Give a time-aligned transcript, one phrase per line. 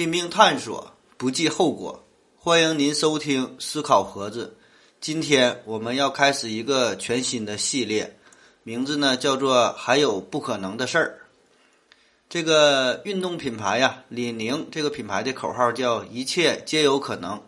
[0.00, 2.02] 拼命探索，不计后果。
[2.38, 4.56] 欢迎您收听思考盒子。
[4.98, 8.16] 今天我们要开始一个全新的系列，
[8.62, 11.18] 名字呢叫做“还有不可能的事儿”。
[12.30, 17.42] 这个运动品牌呀，李宁这个品牌的口号叫“一切皆有可能”。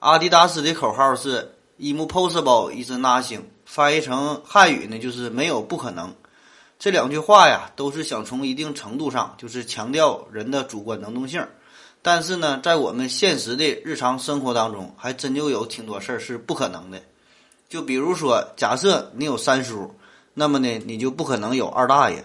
[0.00, 6.14] 阿迪达斯的口号是 “Impossible is nothing”，翻译成汉语呢就是“没有不可能”。
[6.80, 11.46] 这两句话呀，都是想从一定程度上就是强调人的主观能动性。
[12.02, 16.98] 但是呢，在我们现实的日常生活当中，还真就有挺多事儿是不可能的。
[17.68, 19.94] 就比如说，假设你有三叔，
[20.32, 22.24] 那么呢，你就不可能有二大爷。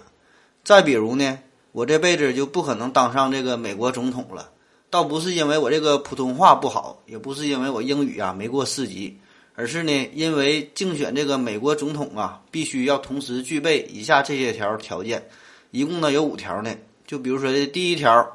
[0.64, 1.38] 再比如呢，
[1.74, 4.50] 我这辈子就不可能当上这个美国总统了。
[4.90, 9.20] 倒不是因为我这个普通话不好，也不是因为我英语啊没过四级，
[9.56, 15.28] 而是呢，因为竞选这个美国总统啊，必须要同时具备以下这些条条件，
[15.72, 16.74] 一共呢有五条呢。
[17.06, 18.34] 就比如说这第一条。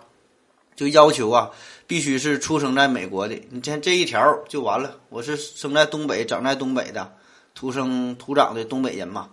[0.81, 1.51] 就要求啊，
[1.87, 3.39] 必须是出生在美国的。
[3.51, 4.97] 你像这一条就完了。
[5.11, 7.13] 我是生在东北、长在东北的，
[7.55, 9.29] 土生土长的东北人嘛。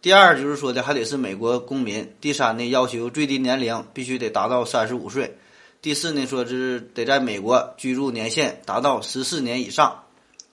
[0.00, 2.10] 第二就是说的还得是美国公民。
[2.22, 5.36] 第三呢，要求最低年龄必须得达到三十五岁。
[5.82, 10.04] 第四呢，说是得在美国居住年限达到十四年以上。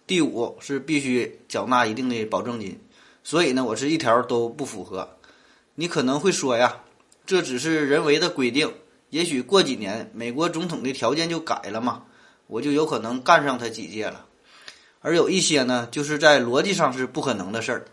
[0.06, 2.78] 第五是必须缴纳一定的保证金。
[3.24, 5.12] 所以呢，我是一条都不符合。
[5.76, 6.82] 你可能会说呀，
[7.26, 8.74] 这只是人为的规定。
[9.10, 12.04] 也许过几年，美国总统的条件就改了嘛，
[12.48, 14.26] 我就有可能干上他几届了。
[15.02, 17.86] 而有一些呢，就是在逻辑上是不可能的事儿，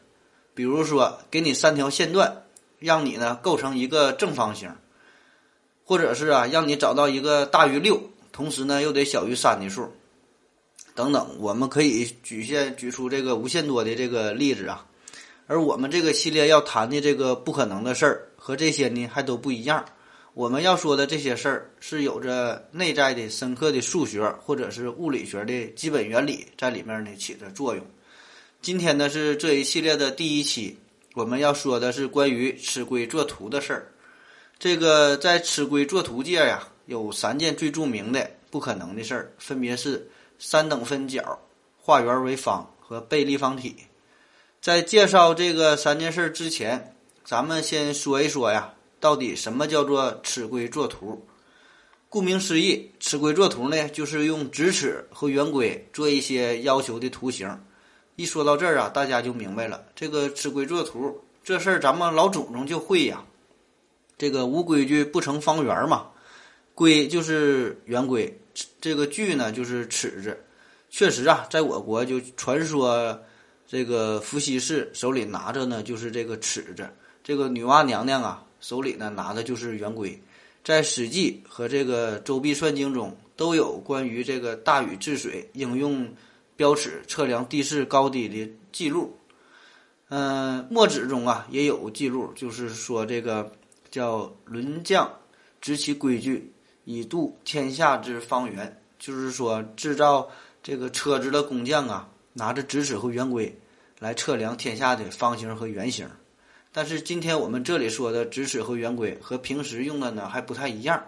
[0.54, 2.44] 比如说给你三条线段，
[2.78, 4.74] 让你呢构成一个正方形，
[5.84, 8.00] 或者是啊让你找到一个大于六，
[8.32, 9.92] 同时呢又得小于三的数，
[10.94, 11.36] 等等。
[11.38, 14.86] 我们可以举现举出这个无限多的这个例子啊。
[15.46, 19.84] 而我们这个系列要谈的这个不可能的事儿，和这些呢还都不一样。
[20.34, 27.84] 我们要说的这些事儿是有着内在的深刻的数学或者是物理学的基本原理在里面呢起着作用。
[28.62, 30.78] 今天呢是这一系列的第一期，
[31.14, 33.92] 我们要说的是关于吃龟作图的事儿。
[34.58, 41.38] 这个在吃龟作图界呀，有三件最著名的不可能的事儿，分别是三等分角、
[41.76, 43.76] 画圆为方和背立方体。
[44.62, 48.72] 在介绍这个三件事之前，咱们先说一说呀。
[49.02, 51.26] 到底什么叫做尺规作图？
[52.08, 57.60] 顾名思义，尺规作图呢，就是用直尺和圆规做一些要求的图形。
[58.14, 63.24] 一说到这儿啊，大家就明白了，这个尺规作图这事儿，咱们老祖宗就会呀。
[64.16, 66.06] 这个无规矩不成方圆嘛，
[66.72, 68.40] 规就是圆规，
[68.80, 70.38] 这个矩呢就是尺子。
[70.90, 73.18] 确实啊，在我国就传说，
[73.66, 76.88] 这个伏羲氏手里拿着呢就是这个尺子，
[77.24, 78.44] 这个女娲娘娘啊。
[78.62, 80.18] 手里呢拿的就是圆规，
[80.64, 86.08] 在《史记》和这个《周髀算经》中都有关于这个大禹治水应用
[86.56, 89.14] 标尺测量地势高低的记录。
[90.08, 93.50] 嗯，《墨子》中啊也有记录，就是说这个
[93.90, 95.10] 叫轮匠
[95.60, 96.52] 执其规矩
[96.84, 100.30] 以度天下之方圆，就是说制造
[100.62, 103.58] 这个车子的工匠啊拿着直尺和圆规
[103.98, 106.08] 来测量天下的方形和圆形。
[106.74, 111.04] 但是今天我们这里说的直尺和圆规和平时用的呢还不太一样，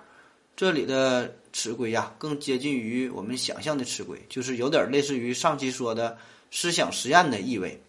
[0.55, 6.19] 这里的尺规呀更接近于我们想象的尺规，就是有点类似于上期说的
[6.51, 7.81] 思想实验的意味。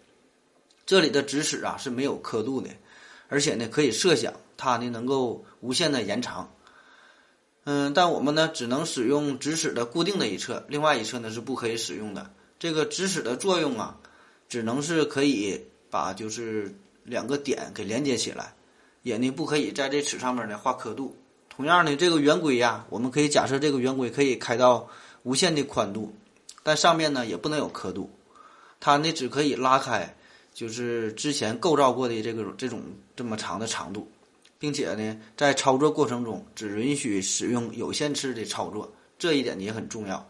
[0.85, 2.69] 这里的直尺啊是没有刻度的，
[3.27, 6.49] 而且呢可以设想它呢能够无限的延长。
[7.65, 12.31] 嗯，但我们呢只能使用直尺的固定的一侧，另外一侧呢是不可以使用的。
[12.57, 13.97] 这个直尺的作用啊，
[14.47, 15.59] 只能是可以
[15.89, 16.73] 把就是。
[17.05, 18.53] 两个点给连接起来，
[19.03, 21.15] 也呢不可以在这尺上面呢画刻度。
[21.47, 24.89] 同样的，这个圆规呀，我们可以假设这个圆规可以开到
[25.23, 26.13] 无限的宽度，
[26.63, 28.09] 但上面呢也不能有刻度，
[28.81, 30.13] 它呢只可以拉开，
[30.53, 32.81] 就是之前构造过的这个这种
[33.15, 34.11] 这么长的长度，
[34.59, 40.29] 并且呢在操作过程中只允许使用有限次的操作，这一点也很重要。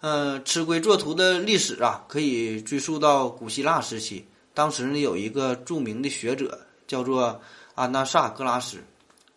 [0.00, 4.26] 呃，尺规作图的历史啊，可以追溯到古希腊时期。
[4.54, 7.40] 当时呢，有一个著名的学者叫做
[7.74, 8.78] 安纳萨格拉斯，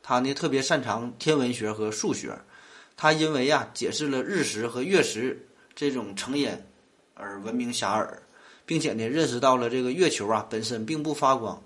[0.03, 2.37] 他呢特别擅长天文学和数学。
[2.97, 6.49] 他因为呀解释了日食和月食这种成因
[7.13, 8.07] 而闻名遐迩，
[8.65, 11.61] 并且呢认识到了这个月球啊本身并不发光。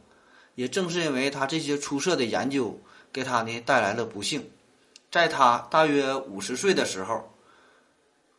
[0.56, 2.80] 也正是因为他这些出色的研究，
[3.14, 4.48] 给他呢带来了不幸。
[5.10, 7.34] 在他大约五十岁的时候，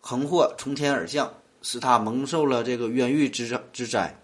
[0.00, 4.19] 横祸从天而降，使他蒙受了这个冤狱之之灾。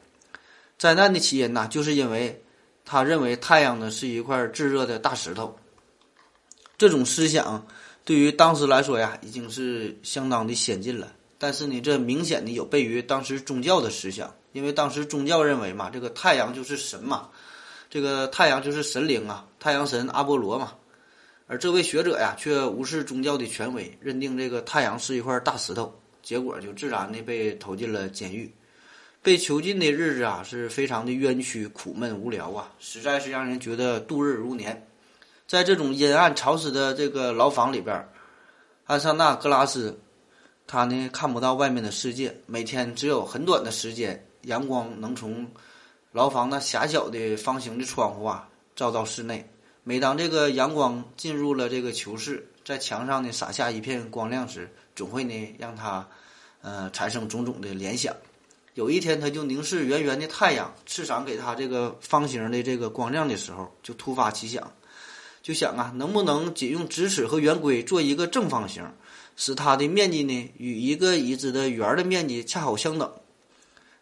[0.78, 2.43] 灾难的起因呢，就是因为
[2.84, 5.56] 他认为太阳呢是一块炙热的大石头。
[6.78, 7.67] 这种思想
[8.05, 11.12] 对于当时来说呀，已经是相当的先进了。
[11.38, 17.29] 但是呢，这明显的有悖于当时宗教的思想，因为当时宗教认为嘛，这个太阳就是神嘛，
[17.90, 20.75] 这个太阳就是神灵啊，太阳神阿波罗嘛。
[21.46, 28.52] 而这位学者呀，却无视宗教的权威，认定这个太阳是一块大石头，结果就自然的被投进了监狱。
[29.26, 34.87] 被囚禁的日子啊，是非常的冤屈、苦闷、无聊啊，实在是让人觉得度日如年。
[35.49, 38.08] 在这种阴暗潮湿的这个牢房里边，
[38.84, 39.99] 安桑纳·格拉斯，
[40.69, 45.50] 他呢看不到外面的世界，每天只有很短的时间，阳光能从
[46.12, 49.44] 牢房那狭小的方形的窗户啊照到室内。
[49.82, 56.06] 每当这个阳光进入了这个囚室，在墙上呢洒下一片光亮时，总会呢让他，
[56.62, 58.14] 呃产生种种的联想。
[58.76, 64.70] 有一天，他就凝视圆圆的太阳，刺赏给他这个方形的这个光亮的时候，就突发奇想，
[65.43, 68.84] 就想啊，能不能仅用直尺和圆规做一个正方形，
[69.34, 73.11] 使它的面积呢与一个已知的圆的面积恰好相等。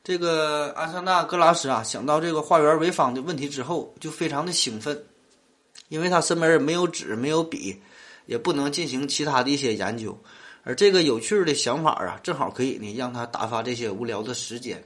[0.03, 5.05] 这个安桑纳·格拉斯啊，想到这个画圆为方的问题之后，就非常的兴奋。
[5.89, 7.81] 因为他身边没有纸，没有笔，
[8.27, 10.19] 也不能进行其他的一些研究，
[10.65, 14.83] 而这个有趣的想法啊，正好可以呢让他打发这些无聊的时间。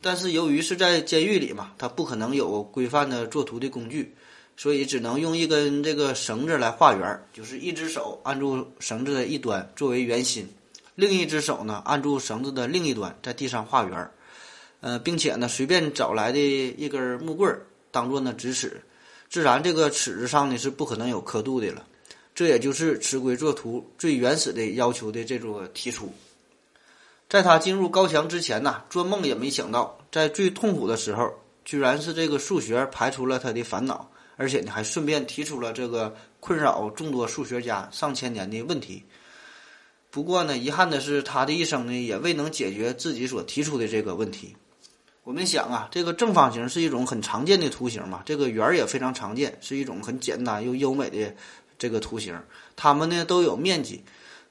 [0.00, 4.14] 但是由于是在监狱里嘛，他不可能有规范的作图的工具，
[4.56, 10.48] 所以只能用一根这个绳子来画圆，就是一只手按住绳子的一端作为圆心，
[10.94, 14.10] 另一只手呢按住绳子的另一端在地上画圆，
[14.80, 17.60] 呃，并且呢随便找来的一根木棍
[17.90, 18.80] 当做呢直尺。
[19.28, 21.84] 自然，这个尺子上呢是不可能有刻度的了，
[22.38, 26.14] 这也就是尺规作图最原始的要求的这种提出。
[27.28, 31.32] 在他进入高墙之前呢，做梦也没想到，在最痛苦的时候，
[31.64, 39.02] 居然是这个数学排除了他的烦恼，而且呢还顺便提出了这个困扰众多数学家上千年的问题。
[40.08, 44.54] 不过呢，遗憾的是，他的一生呢也未能解决自己所提出的这个问题。
[45.24, 51.34] 我们想啊，这个正方形是一种很常见的图形嘛，这个圆儿也非常常见，是一种很简单又优美的
[51.78, 52.38] 这个图形。
[52.76, 54.02] 它们呢都有面积，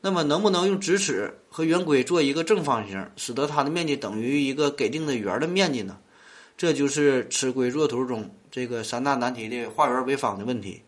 [0.01, 5.97] 那么能不能用直尺和圆规做一个正方形，使得它的面积等于一个给定的圆的面积呢？
[6.57, 10.81] 这就是尺规作图中这个三大难题的画圆为方的问题。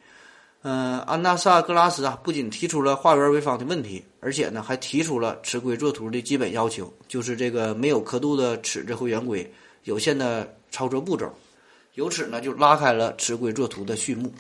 [0.61, 9.49] 嗯，安纳萨格拉斯啊，不仅提出了画圆为方的问题，而且呢还提出了尺规作图的基本要求，就是这个没有刻度的尺子和圆规。
[9.85, 11.33] 有限的操作步骤，
[11.93, 14.31] 由此呢就拉开了尺规作图的序幕。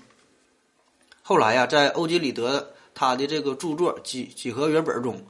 [1.29, 5.23] 后来呀，在欧几里得他的这个著作《几几何原本》中，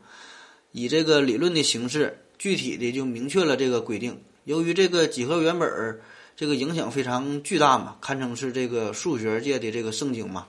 [0.72, 4.18] 以这个理论的形式，具体的就明确了这个规定。
[4.46, 6.00] 由于这个几何原本
[6.38, 10.48] 这个影响非常巨大嘛，堪称是这个数学界的这个圣经嘛。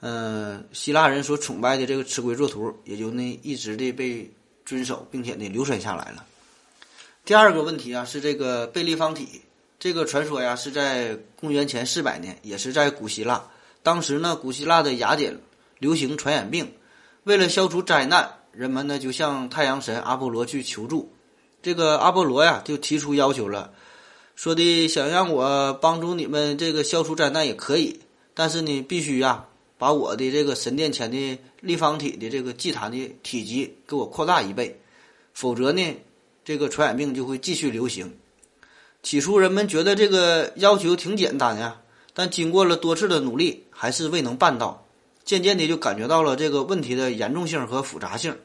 [0.00, 4.32] 嗯，希腊人所崇拜的这个尺规作图，也就那一直的被
[4.64, 6.24] 遵守，并且呢流传下来了。
[7.26, 9.42] 第二个问题啊，是这个贝立方体。
[9.78, 13.44] 这个传说呀，是在公元前四百年，也是在古希腊。
[13.88, 15.40] 当时呢，古希腊的雅典
[15.78, 16.74] 流行传染病，
[17.24, 21.10] 为了消除灾难，人们呢就向太阳神阿波罗去求助。
[21.62, 23.72] 这个阿波罗呀，就提出要求了，
[24.36, 28.00] 说的想让我帮助你们这个消除灾难也可以，
[28.34, 29.46] 但是呢，必须呀，
[29.78, 34.78] 把我的这个神殿前的立方体的这个祭坛的体积给我扩大一倍，
[35.32, 35.82] 否则呢。
[36.44, 38.18] 这个传染病就会继续流行。
[39.02, 41.80] 起初人们觉得这个要求挺简单呀，
[42.18, 44.84] 但经过了多次的努力，还是未能办到。
[45.24, 48.36] 渐渐的就感觉到了这个问题的严重性和复杂性。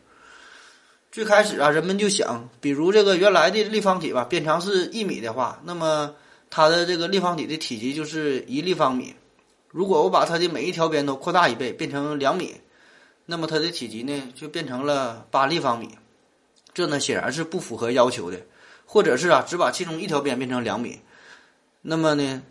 [1.11, 6.13] 最开始啊，人们就想，比如这个原来的立方体吧，边长是一米的话，那么
[6.51, 9.15] 它的这个立方体的体积就是一立方米。
[9.69, 12.53] 如果我把它的每一条边都扩大一倍，变成两米，
[13.25, 15.89] 那么它的体积呢，就变成了八立方米。
[16.75, 18.39] 这呢显然是不符合要求的，
[18.85, 20.99] 或者是啊只把其中一条边变成两米，
[21.81, 22.43] 那么呢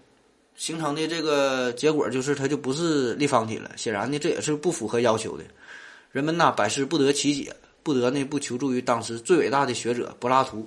[0.57, 3.71] 形成的这个结果就是它就不是立方体了。
[3.77, 5.45] 显然呢这也是不符合要求的。
[6.11, 10.67] 人们呐百思不得其解，不得呢不求助于当时最伟大的学者柏拉图。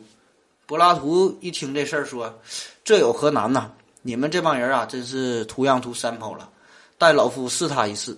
[0.65, 2.41] 柏拉图一听这事儿说，
[2.83, 3.71] 这有何难呐？
[4.01, 6.49] 你们这帮人啊真是图样图三跑了，
[6.97, 8.17] 待老夫试他一试。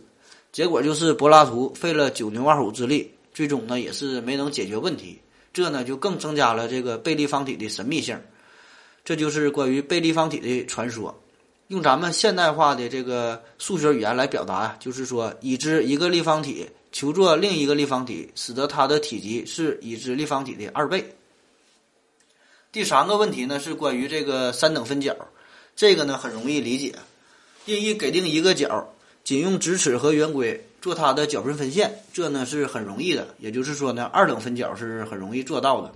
[0.52, 5.20] 结果就是柏拉图费了九牛二虎之力，最终呢也是没能解决问题。
[5.54, 8.18] 这呢就更增加了这个贝立方体的神秘性，
[9.04, 11.14] 这就是关于贝立方体的传说。
[11.68, 21.14] 用咱们现代化的这个数学语言来表达，就是说已知一个立方体求作另一个立方体，使得它的体积是已知立方体的二倍。
[22.72, 25.16] 第三个问题呢是关于这个三等分角，
[25.76, 26.96] 这个呢很容易理解，
[27.66, 28.94] 定义给定一个角，
[29.26, 33.36] 仅用直尺和圆规做它的角分分线，这呢是很容易的。
[33.40, 35.92] 也就是说呢，二等分角是很容易做到的。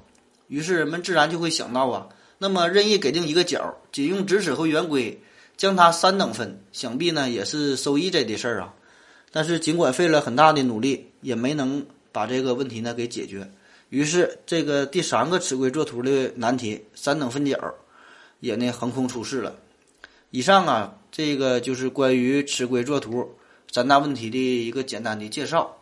[0.48, 2.10] 于是人们自然就会想到啊，
[2.40, 5.22] 那么任意给定一个角，仅用直尺和圆规
[5.62, 8.74] 将它三等分，想必呢也是收益这的事儿啊。
[9.32, 13.48] 但是尽管费了很大的努力，也没能把这个问题呢给解决。
[13.90, 17.76] 于是这个第三个尺规作图的难题——三等分角，
[18.40, 19.56] 也呢横空出世了。
[20.32, 23.36] 以上啊，这个就是关于尺规作图
[23.72, 25.78] 三大问题的一个简单的介绍。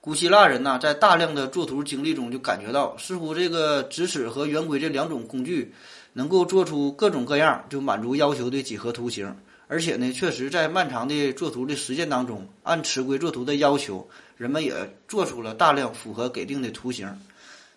[0.00, 5.72] 古希腊人呢，在大量的作图经历中，就感觉到似乎这个直尺和圆规这两种工具
[6.12, 9.36] 能够做出各种各样就满足要求的几何图形，
[9.68, 17.18] 而且呢，确实在漫长的作图的实践当中，按尺规作图的要求，人们也做出了大量符合给定的图形。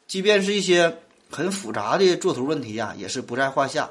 [0.07, 0.97] 即便是一些
[1.29, 3.89] 很复杂的作图问题呀，也是不在话下。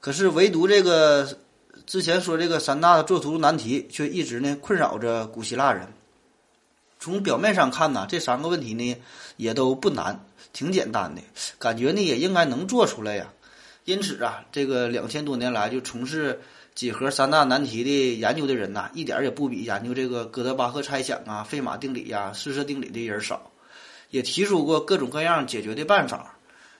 [0.00, 1.38] 可是唯独这个。
[1.86, 5.88] 之前说这个三大作图难题，却一直呢困扰着古希腊人。
[7.00, 8.96] 从表面上看呢，这三个问题呢
[9.36, 11.22] 也都不难，挺简单的，
[11.58, 13.32] 感觉呢也应该能做出来呀。
[13.84, 16.40] 因此啊，这个两千多年来就从事
[16.74, 23.50] 几何三大难题的研究的人呐，一点也不比研究这个哥德巴赫猜想啊、费马定理呀、四色定理的人少，
[24.10, 26.36] 也提出过各种各样解决的办法。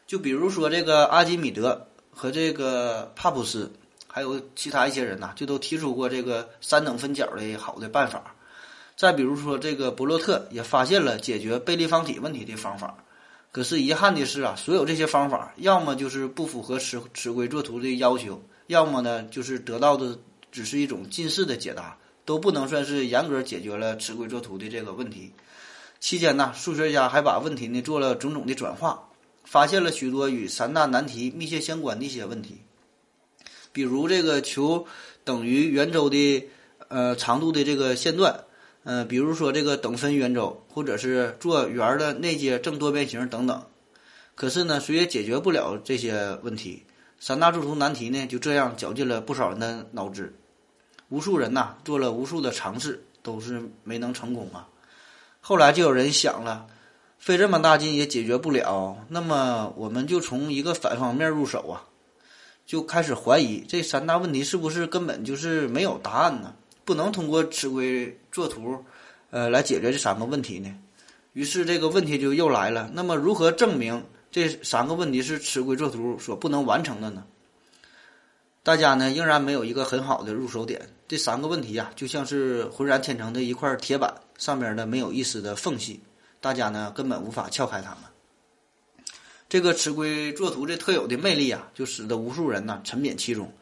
[0.07, 3.73] 就比如说这个阿基米德和这个帕普斯。
[4.12, 8.35] 还有其他一些人呐，就都提出过这个三等分角的好的办法。
[8.97, 13.04] 再比如说，这个伯洛特也发现了解决贝利方体问题的方法。
[13.52, 20.19] 可是遗憾的是啊，所有这些方法要么就是不符合尺尺规作图的要求，要么呢就是得到的
[20.52, 25.33] 只是一种近似的解答，都不能算是严格解决了尺规作图的这个问题。
[25.99, 29.09] 期间呢，数学家还把问题呢做了种种的转化，
[29.45, 32.59] 发现了许多与三大难题密切相关的一些问题。
[33.73, 34.87] 比如这个求
[35.25, 36.49] 等于圆周的
[36.88, 38.45] 呃长度的这个线段，
[38.84, 43.62] 嗯，比如说这个等分圆周，或者是做圆的内接正多边形等等。
[44.34, 46.84] 可是呢，谁也解决不了这些问题。
[47.18, 50.34] 三大作图难题呢，就这样绞尽了不少人的脑汁。
[51.10, 54.66] 无数人呐，做了无数的尝试，都是没能成功啊。
[55.40, 56.66] 后来就有人想了，
[57.18, 61.84] 费这么大劲也解决不了，那么我们就从一个反方面入手啊。
[62.64, 66.54] 就开始怀疑这三大问题是不是根本就是没有答案呢？
[66.90, 68.85] 不能通过尺规作图，
[69.30, 70.76] 呃，来解决这三个问题呢？
[71.35, 72.90] 于是这个问题就又来了。
[72.92, 77.23] 那么如何证明这三个问题是尺规作图所不能完成的呢？
[78.64, 80.88] 大家呢仍然没有一个很好的入手点。
[81.06, 86.00] 这三个问题呀，就像是浑然天成的一块铁板，上面呢没有一丝的缝隙，
[86.40, 88.00] 大家呢根本无法撬开它们。
[89.49, 93.52] 这个尺规作图这特有的魅力啊，就使得无数人呢沉湎其中，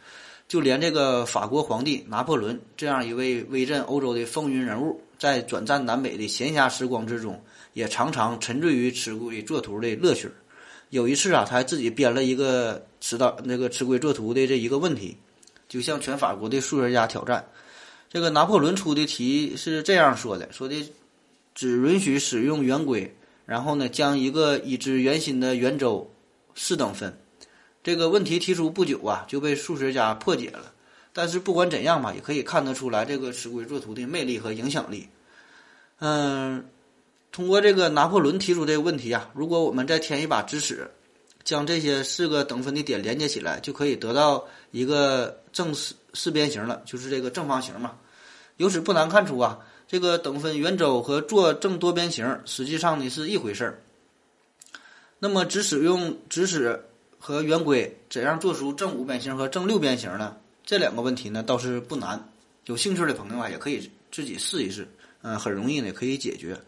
[0.49, 7.38] 就连这个法国皇帝拿破仑这样一位威震欧洲的风云人物，在转战南北的闲暇时光之中，
[7.75, 10.28] 也常常沉醉于尺规作图的乐趣。
[10.88, 15.19] 有一次啊，他还自己编了一个尺道那个尺规作图的这一个问题，
[15.69, 17.47] 就向全法国的数学家挑战。
[18.11, 20.90] 这个拿破仑出的题是这样说的：说的
[21.55, 23.14] 只允许使用圆规。
[23.45, 26.11] 然后呢，将一个已知圆心的圆周
[26.55, 27.19] 四等分，
[27.88, 30.75] 这个问题提出不久啊，就被数学家破解了。
[31.14, 35.09] 但是不管怎样吧，也可以看得出来这个尺规作图的魅力和影响力。
[36.00, 36.66] 嗯，
[37.33, 40.90] 通过这个拿破仑提出这个问题啊，如果我们再添一把直尺，
[41.45, 47.97] 将这些四个等分的点连接起来，就可以得到一个正四四边形了，就是这个正方形嘛。
[48.59, 49.61] 由此不难看出啊。
[49.88, 53.80] 这个等分圆周和做正多边形实际上呢是一回事儿。
[55.18, 56.85] 那么只使用直尺
[57.28, 60.35] 和圆规，怎样做出正五边形和正六边形呢？
[60.64, 62.26] 这两个问题呢倒是不难，
[62.64, 64.88] 有兴趣的朋友啊也可以自己试一试，
[65.20, 66.58] 嗯，很容易呢可以解决。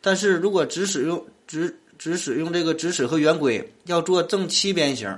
[0.00, 5.14] 但是如果只使用只只使用这个直尺和圆规要做正七边形，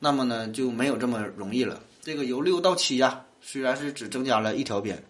[0.00, 1.80] 那么呢就没有这么容易了。
[2.02, 5.00] 这个由六到七呀，虽然是只增加了一条边。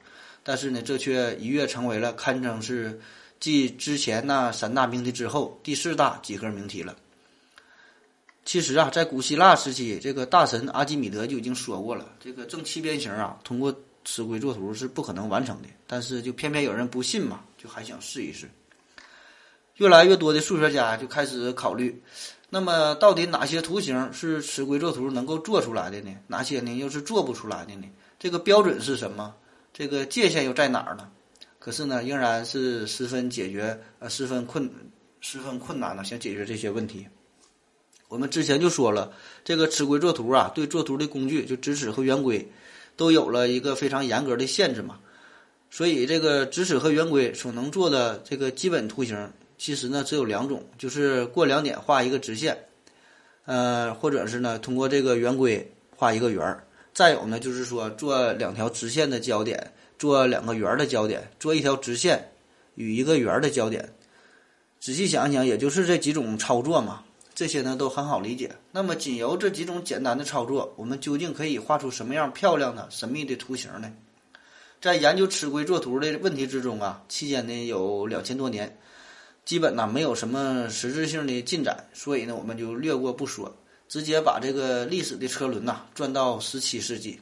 [0.43, 3.01] 但是呢，这却一跃成为了堪称是
[3.41, 6.95] 继之前那三大命题之后第四大几何命题了。
[8.47, 13.75] 其实啊，在古希腊时期，这个大神阿基米德就已经说过了，这个正七边形啊，通过
[14.05, 15.69] 尺规作图是不可能完成的。
[15.85, 18.49] 但是就偏偏有人不信嘛，就还想试一试。
[19.79, 22.01] 越来越多的数学家就开始考虑，
[22.49, 26.17] 那么到底哪些图形是尺规作图能够做出来的呢？
[26.29, 27.89] 哪些呢又是做不出来的呢？
[28.17, 29.35] 这个标准是什么？
[29.75, 31.11] 这个界限又在哪儿呢？
[31.59, 34.71] 可是呢，仍然是十分解决呃十分困
[35.21, 37.05] 十分困难的，想解决这些问题。
[38.09, 39.13] 我们之前就说了，
[39.45, 42.49] 这个尺规作图啊，对作图的工具就直尺和圆规，
[42.97, 44.99] 都有了一个非常严格的限制嘛。
[45.71, 52.57] 所以这个直尺和圆规所能做的这个基本图形，其实呢只有两种，就是过两点画一个直线，
[53.45, 56.63] 呃，或者是呢通过这个圆规画一个圆儿。
[56.95, 62.31] 再有呢就是说做两条直线的交点，做两个圆儿的交点，做一条直线
[62.77, 63.93] 与一个圆儿的交点。
[64.79, 67.03] 仔细想想，也就是这几种操作嘛。
[67.37, 68.57] 这些呢都很好理解。
[68.73, 73.93] 那么仅由这几种简单的操作，我们究竟可以画出什么样漂亮的、神秘的图形呢？
[74.81, 78.79] 在研究尺规作图的问题之中啊，期间呢有两千多年，
[79.45, 83.55] 基本呢没有什么实质性的进展，所以呢我们就略过不说，
[83.87, 87.21] 直接把这个历史的车轮呐转到十七世纪。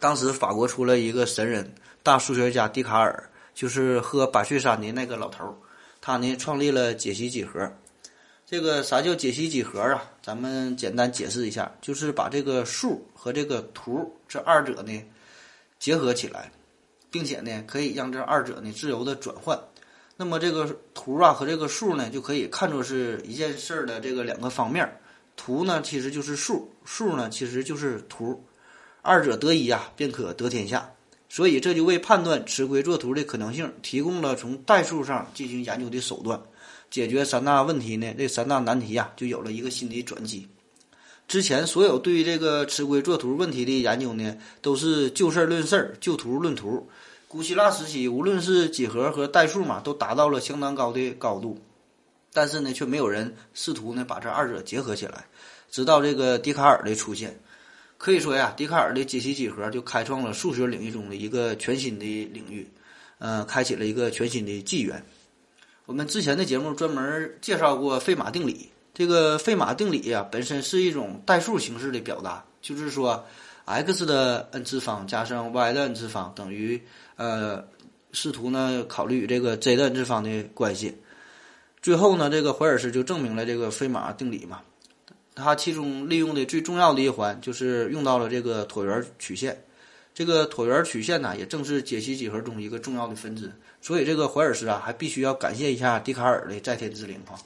[0.00, 1.70] 当时法国出了一个神人，
[2.02, 5.54] 大数学家笛卡尔，就是喝百岁山的那个老头儿，
[6.00, 7.70] 他呢创立了解析几何。
[8.52, 10.10] 这个啥叫解析几何啊？
[10.22, 15.02] 咱们简单解释一下，就是把这个数和这个图这二者呢。
[15.78, 16.52] 结合起来，
[17.10, 19.58] 并且呢，可以让这二者呢自由的转换。
[20.18, 24.86] 那么这个图啊和这个数呢，就可以看作是一件事儿的这个两个方面。
[25.34, 28.38] 图呢其实就是数，数呢其实就是图，
[29.00, 30.92] 二者得一呀，便可得天下。
[31.30, 36.38] 所以这就为判断尺规作图的可能性提供了从代数上进行研究的手段。
[36.92, 40.46] 解决三大问题呢，这三大难题呀，就有了一个新的转机。
[41.26, 46.86] 之前所有对于这个尺规作图问题的研究呢，都是就事论事儿，就图论图。
[47.26, 51.58] 古希腊时期，无论是几何和代数嘛，都达到了相当高的高度，
[52.30, 55.24] 但是呢，却没有人试图呢把这二者结合起来。
[55.70, 57.40] 直到这个笛卡尔的出现，
[57.96, 62.68] 可以说呀，笛卡尔的解析几何就开创了数学领域中的一个全新的领域，
[63.16, 65.02] 呃，开启了一个全新的纪元。
[65.84, 68.70] 我们之前的节目专门介绍过费马定理。
[68.94, 73.24] 这个费马定理呀，本身是一种代数形式的表达，就是说
[73.64, 76.80] ，x 的 n 次方加上 y 的 n 次方等于
[77.16, 77.64] 呃，
[78.12, 80.94] 试图呢考虑这个 z 的 n 次方的关系。
[81.80, 84.60] 最后呢，这个怀尔斯就证明了这个费马定理嘛。
[85.34, 89.64] 它其中利用的最重要的一环就是用到了这个椭圆曲线。
[90.14, 93.50] 这个椭圆曲线呢，也正是解析几何中一个重要的分支。
[93.82, 97.36] 所以这个怀尔斯啊，还必须要感谢一下笛卡尔的在天之灵哈。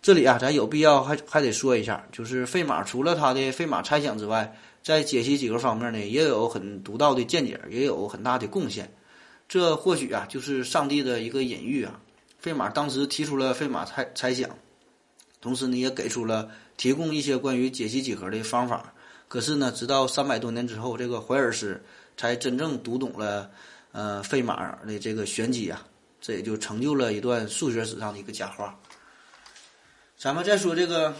[0.00, 8.90] 这里啊，咱有必要还还得说一下，就是费马除了他的费马猜想之外，在解析几何方面呢，也有很独到的见解，也有很大的贡献。
[9.48, 12.00] 这或许啊，就是上帝的一个隐喻啊。
[12.38, 14.48] 费马当时提出了费马猜猜想，
[15.40, 18.94] 同时呢，也给出了提供一些关于解析几何的方法。
[19.26, 21.82] 可是呢，直到三百多年之后，这个怀尔斯
[22.16, 23.50] 才真正读懂了
[23.98, 25.84] 呃费马的这个玄机啊，
[26.20, 28.78] 这也就成就了一段数学史上的一个佳话。
[30.16, 31.12] 咱们再说这个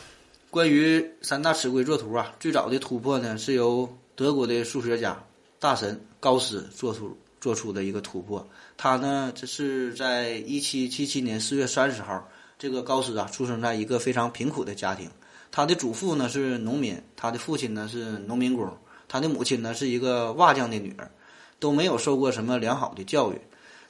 [0.49, 5.21] 关于三大尺规作图啊，最早的突破呢，是由德国的数学家
[5.59, 8.49] 大神高斯做出做出的一个突破。
[8.77, 15.11] 他呢，这是在一七七七年四月三十号，这个高斯啊，出生在一个非常贫苦的家庭。
[15.51, 18.73] 他的祖父呢是农民，他的父亲呢是农民工，
[19.09, 21.11] 他的母亲呢是一个瓦匠的女儿，
[21.59, 23.41] 都没有受过什么良好的教育，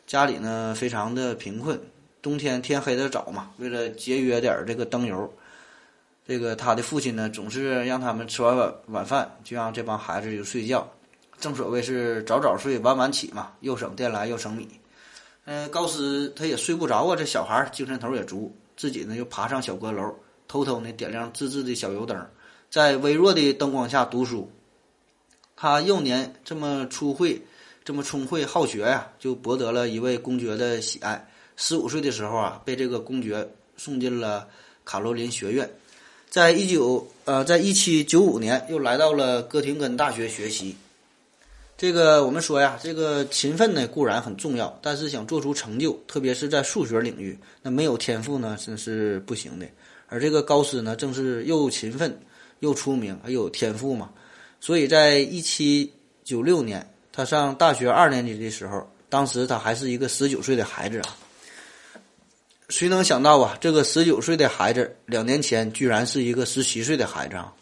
[0.07, 1.81] 家里呢非常的贫困。
[2.21, 5.33] 冬天天黑的早嘛，为了节约点这个灯油，
[6.27, 10.87] 这个他的父亲呢总是让他们吃完晚晚饭就让这帮孩子就睡觉。
[11.39, 14.69] 正所谓是早早睡晚晚起嘛，又省电来又省米。
[15.45, 20.15] 嗯，高斯他也睡不着啊，这小孩精神头也足，自己呢又爬上小阁楼，
[20.49, 22.27] 偷偷呢点亮自制的小油灯，
[22.69, 24.51] 在微弱的灯光下读书。
[25.57, 27.41] 他幼年这么粗慧，
[27.89, 31.27] 这么聪慧好学呀，就博得了一位公爵的喜爱。
[31.57, 33.49] 十五岁的时候啊，被这个公爵
[33.79, 34.47] 送进了
[34.85, 35.71] 卡罗琳学院，
[36.29, 40.77] 在一九呃，在一七九五年又来到了哥廷根大学学习。
[41.79, 49.67] 这个我们说呀，这个勤奋呢固然很重要，但是想做出成就，特别是在数学领域，那没有天赋呢真是不行的。
[50.09, 52.21] 而这个高斯呢，正是又勤奋
[52.61, 54.11] 又出名，还有天赋嘛。
[54.61, 55.91] 所以在一七
[56.23, 56.87] 九六年，
[57.19, 61.17] 他上大学二年级的时候，当时他还是一个十九岁的孩子啊。
[62.69, 63.59] 谁能想到啊？
[63.61, 67.53] 这个十九岁的孩子，两年前居然是一个十七岁的孩子啊！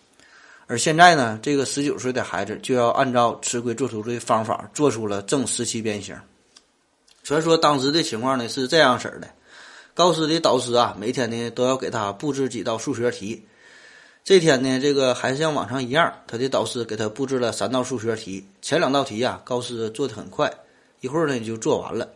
[0.66, 6.14] 而现在呢，这个十九岁的孩子就要按照尺规作图的方法做出了正十七边形。
[7.22, 9.30] 传说当时的情况呢是这样式的：
[9.94, 13.46] 高斯的导师啊，每天呢都要给他布置几道数学题。
[14.26, 18.44] 这天呢，这个还是像往常一样，他的导师给他布置了三道数学题。
[18.60, 20.52] 前两道题呀，高斯做的很快，
[21.00, 22.10] 一会儿呢就做完了。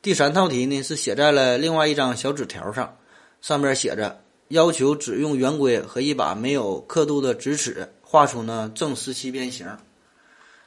[0.00, 2.96] 第三套题呢是写在了另外一张小纸条上，
[3.42, 4.18] 上面写着
[4.48, 9.66] 要求只用圆规和一把没有刻度的直尺画出呢正十七边形。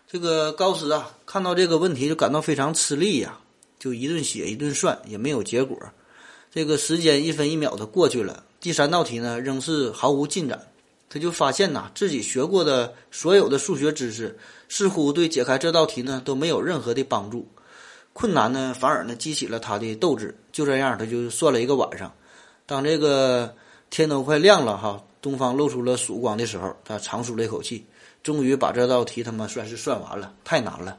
[0.08, 3.39] 这个高斯啊，看到这个问题就感到非常吃力呀，
[3.79, 5.75] 就一顿写一顿算也没有结果。
[6.51, 10.67] 这个时间一分一秒的过去了，第三道题呢仍是毫无进展。
[11.10, 17.48] 他就发现呐，自己学过的所有的数学知识似乎对解开这道题呢都没有任何的帮助。
[18.13, 20.38] 困难呢反而呢激起了他的斗志。
[20.52, 22.13] 就这样，他就算了一个晚上。
[22.65, 23.56] 当这个
[23.89, 27.86] 天都快亮了哈，东方露出了曙光的时候，他长舒了一口气，
[28.22, 30.34] 终于把这道题他妈算是算完了。
[30.43, 30.98] 太难了。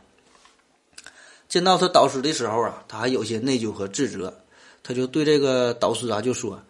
[1.49, 4.35] 见到他导师的时候啊，他还有些内疚和自责。
[4.83, 6.61] 他就对这个导师啊就说：“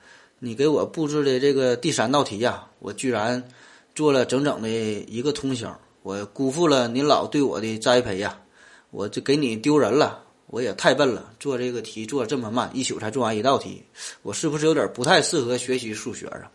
[0.43, 3.47] 你给我布置的这个第三道题呀，我居然
[3.95, 8.41] 做了整整的一个通宵，我辜负了您老对我的栽培呀！
[8.91, 13.83] 我就给你丢人了，我也太笨了，做这个题做这么慢，一宿才做完一道题，
[14.23, 16.51] 我是不是有点不太适合学习数学啊？”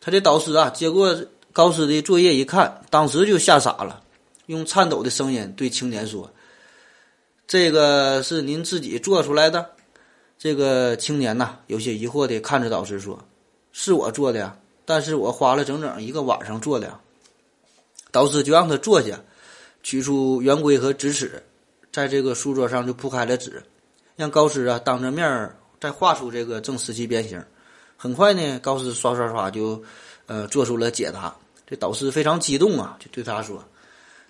[0.00, 1.14] 他这导师啊接过
[1.52, 4.02] 高斯的作业一看，当时就吓傻了，
[4.46, 6.32] 用颤抖的声音对青年说
[7.46, 9.70] ：“这个是您自己做出来的？”
[10.42, 13.22] 这个青年呐，有些疑惑地看着导师说
[13.72, 16.98] ：“是我做的呀，但是我花了整整一个晚上做的。”
[18.10, 19.20] 导师就让他坐下，
[19.82, 21.42] 取出圆规和直尺，
[21.92, 23.62] 在这个书桌上就铺开了纸，
[24.16, 27.44] 让高斯啊当着面儿再画出这个正十七边形。
[27.98, 29.82] 很快呢，高斯刷刷刷就
[30.24, 31.36] 呃做出了解答。
[31.66, 33.62] 这导师非常激动啊，就对他说：“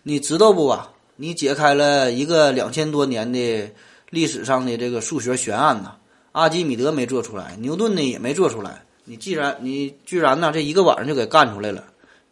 [0.02, 0.90] 你知道不啊？
[1.14, 3.72] 你解开了一个两千多年的
[4.08, 5.94] 历史上的这个数学悬案呐。”
[6.32, 8.84] 阿基米德没做出来，牛顿呢也没做出来。
[9.04, 11.84] 你既然你居然呢这一个晚上就给干出来了，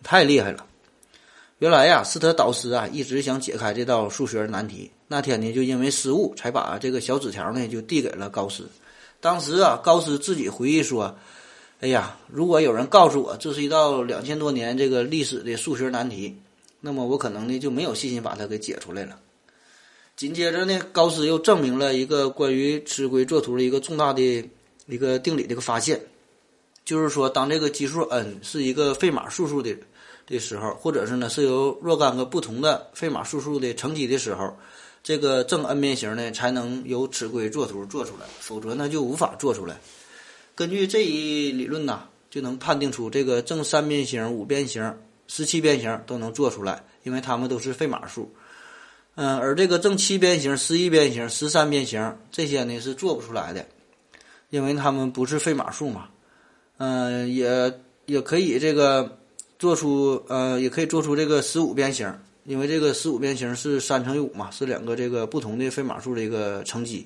[0.03, 0.65] 太厉害了！
[1.59, 4.89] 原来呀是他导师啊一直想解开这道数学难题。
[5.09, 8.69] 那天呢就因为失误，才把这个小纸条呢就递给了高斯。
[9.21, 11.17] 当时啊高斯自己回忆说
[11.81, 16.37] ：“哎呀，如果有人告诉我这是一道两千多年这个历史的数学难题，
[16.81, 19.19] 那么我可能呢就没有信心把它给解出来了。”
[20.18, 24.20] 紧接着呢，高斯又证明了一个关于尺规作图的一个重大的
[24.87, 26.00] 一个定理的一个发现，
[26.85, 29.76] 就是说，当这个基数 n 是一个费马数数的
[30.26, 34.57] 的时候，或者是呢是由若干个不同的费马数数的乘积的时候，
[35.04, 39.81] 这个正 n 边形呢才能由尺规作图做出来，否则呢就无法做出来。
[40.57, 48.28] 根据这一理论呢，就能判定出这个正三边形、五边形、十七边形都能做出来，因为它们都是费马数。
[49.20, 53.66] 嗯，而这个正七边形、十一边形、十三边形这些呢是做不出来的，
[54.50, 56.09] 因为它们不是费马数嘛。
[56.76, 59.18] 嗯，也也可以这个
[59.59, 62.09] 做出呃，也可以做出这个十五边形，
[62.44, 67.04] 因为这个十五边形是三乘以五嘛，是两个这个不同的费马数的一个乘积。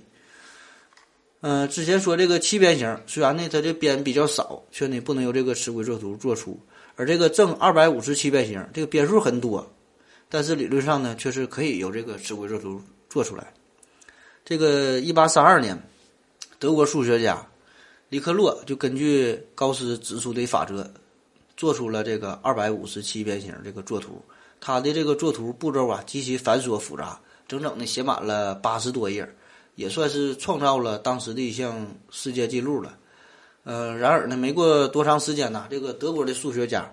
[1.41, 6.61] 嗯，之前说这个七边形，虽然呢它这边比较少，却呢不能由这个尺规作图做出，
[6.95, 9.67] 而这个正二百五十七边形，这个边数很多。
[10.33, 13.53] 但是理论上呢，却是可以由这个尺规作图做出来。
[14.47, 15.79] 这个一八三二年，
[16.59, 17.47] 德国数学家
[18.09, 20.91] 里克洛就根据高斯指出的法则，
[21.55, 24.23] 做出了这个二百五十七边形这个作图。
[24.59, 29.29] 他的这个作图步骤啊极其繁琐复杂，整整的写满了八十多页，
[29.75, 32.97] 也算是创造了当时的一项世界纪录了。
[33.65, 36.91] 呃，然而呢，没过多长时间呢，这个德国的数学家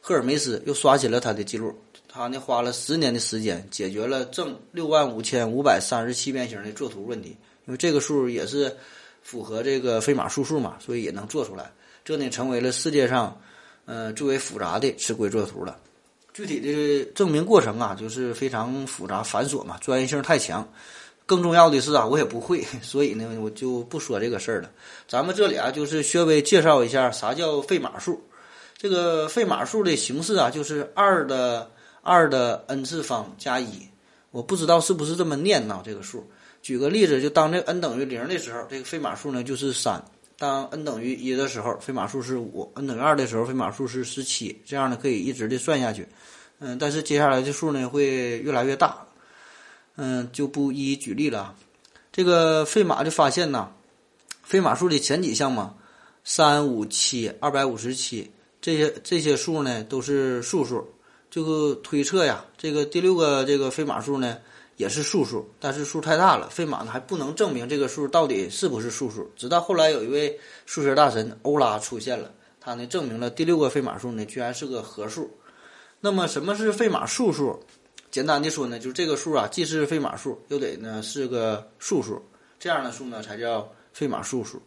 [0.00, 1.72] 赫尔梅斯又刷新了他的记录。
[2.14, 8.72] 他呢花了十年的时间解决了正六万五千五百三十七边形的作图问题，因为这个数也是
[9.20, 11.72] 符合这个费马数数嘛，所以也能做出来。
[12.04, 13.36] 这呢成为了世界上
[13.84, 15.76] 呃最为复杂的尺规作图了。
[16.32, 20.72] 具体的证明过程啊，就是非常复杂繁琐嘛，专业性太强。
[21.26, 24.70] 更重要的是啊，我也不会， 所以呢我就不说这个事儿了。
[25.08, 28.22] 咱们这里啊就是稍微介绍一下啥叫费马数。
[28.78, 31.72] 这个费马数的形式啊，就是二的。
[32.04, 33.88] 二的 n 次方加一，
[34.30, 35.82] 我不知道是不是这么念呢？
[35.84, 36.24] 这个数，
[36.62, 39.98] 举个例子，就当这 n 等于零的时候，这个费马数呢就是三；
[40.38, 44.60] 当 n 等于一的时候，费马数是五；n 等于二的时候，费马数是十七。
[44.64, 46.06] 这样呢可以一直的算下去。
[46.58, 49.06] 嗯，但是接下来的数呢会越来越大。
[49.96, 51.54] 嗯，就不一一举例了。
[52.12, 53.70] 这个费马就发现呢，
[54.42, 55.74] 费马数的前几项嘛，
[56.22, 60.86] 三、五、七、二百五十七这些这些数呢都是素数。
[61.34, 64.38] 这个推测呀，这个第六个这个费马数呢，
[64.76, 69.28] 也是素数，但是数太大了，费马呢还不能证明这个数到底是不是素数。
[69.34, 75.28] 直到后来有一位数学大神欧拉出现了，他呢证明了第六个费马数呢居然是个合数。
[75.98, 77.58] 那么什么是费马素数？
[78.12, 82.22] 简单的说呢，就是这个数啊，既是费马数，又得呢是个素数，
[82.60, 84.62] 这样的数呢才叫费马素数。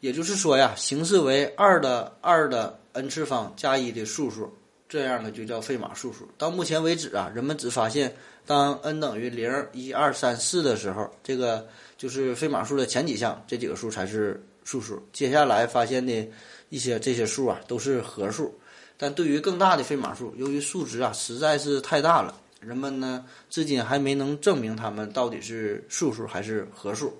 [0.00, 4.50] 也就是说呀，形式为二的二的 n 次方加一的素数。
[4.92, 6.28] 这样的就叫费马素数。
[6.36, 15.02] 到目前为止啊，人们只发现当 n 等于零、一、二、三、四的时候，这个就是费马数的前几项，这几个数才是素数。
[15.10, 16.28] 接下来发现的
[16.68, 18.54] 一些这些数啊，都是合数。
[18.98, 27.18] 但对于更大的费马数，由于数值啊实在是太大了，人们呢至今还没能证明它们到底是素数还是合数。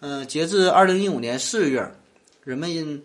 [0.00, 1.90] 嗯，截至二零一五年四月，
[2.44, 3.02] 人们因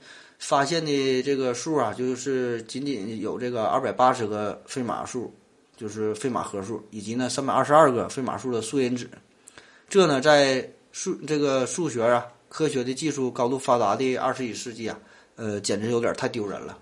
[0.48, 5.34] 发现的这个数啊，就是仅仅有这个二百八十个费马数，
[5.76, 9.10] 就是费马合数，以及呢三百二十二个费马数的素因子。
[9.90, 15.00] 这呢，在数这个数学啊、科学的技术高度发达的二十一世纪啊，
[15.36, 16.78] 呃，简直有点太丢人了。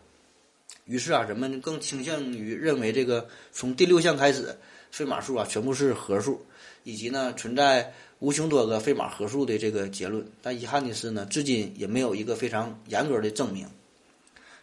[0.84, 4.54] 于是啊，人们更倾向于认为这个从第六项开始，
[4.91, 6.45] 费马数啊全部是合数，
[6.84, 7.93] 以及呢存在。
[8.23, 13.67] 无穷多个费马合数的这个结论，但遗憾的是呢，至今也没有一个非常严格的证明。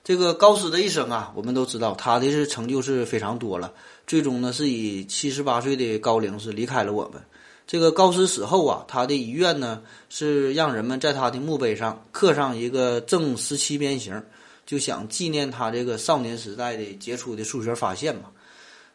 [0.03, 3.70] 这个高斯的一生啊，我们都知道他的是成就是非常多了，
[4.07, 7.20] 最终呢是以七十八岁的高龄是离开了我们。
[7.66, 14.23] 这个高斯死后啊，他的遗愿呢是让人们在他的墓碑上刻上一个正十七边形，
[14.64, 18.31] 就想纪念他这个少年时代的杰出的数学发现嘛。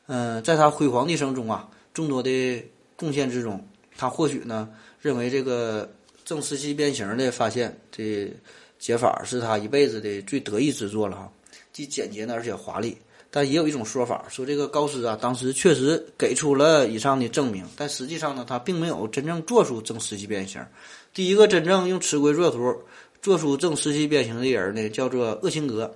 [0.07, 3.63] 嗯，在他辉煌的一生中啊，众多的贡献之中。
[3.97, 4.69] 他或许呢
[5.01, 5.89] 认为这个
[6.23, 8.31] 正十七边形的发现，这
[8.77, 11.31] 解法是他一辈子的最得意之作了哈，
[11.71, 12.97] 既简洁呢而且华丽。
[13.31, 20.65] 但也有一种说法说，这个高斯啊当时确实给出了以上的证明，但实际上呢他并没有真正做出正十七边形。
[21.13, 22.81] 第一个真正用尺规作图
[23.21, 25.93] 做出正十七边形的人呢叫做厄辛格，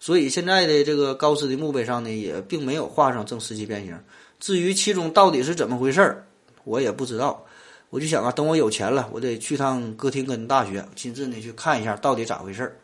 [0.00, 3.98] 所以现在的这个高斯的墓碑上呢也并没有画上正十七边形。
[4.40, 6.24] 至于其中到底是怎么回事儿？
[6.64, 7.44] 我也不知道，
[7.90, 12.76] 我就想啊，等我有钱了，我得去趟哥廷根大学，亲自呢去看一下到底咋回事儿。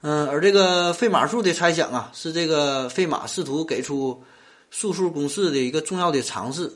[0.00, 4.22] 嗯，而这个费马数的猜想啊，是这个费马试图给出
[4.70, 6.72] 素数公式的一个重要的尝试。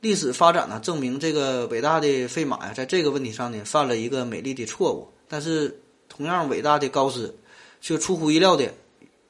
[0.00, 5.08] 历史发展呢，证明这个伟大的费马呀，在这个问题上呢，犯了一个美丽的错误。
[5.26, 7.34] 但是，同样伟大的高斯，
[7.80, 8.72] 却出乎意料的。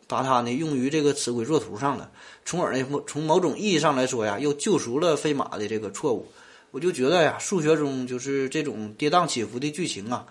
[0.09, 2.11] 把它呢用于这个尺规作图上了，
[2.45, 6.27] 从而呢从某种意义上来说呀，又救赎了飞马的这个错误。
[6.71, 10.27] 我就觉得呀，数学中就是这种跌宕起伏的剧情啊，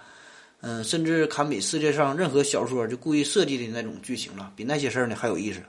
[0.62, 5.62] 嗯，甚至堪比世界上任何小说就故意设计的那种剧情了，比那些事儿呢还有意思。